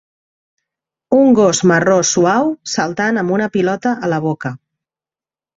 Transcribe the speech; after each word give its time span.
Un 1.17 1.35
gos 1.41 1.59
marró 1.73 1.99
suau 2.13 2.49
saltant 2.77 3.23
amb 3.23 3.37
una 3.39 3.51
pilota 3.59 3.95
a 4.09 4.11
la 4.15 4.23
boca. 4.29 4.57